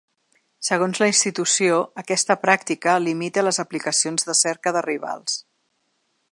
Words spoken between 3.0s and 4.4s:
limita les aplicacions de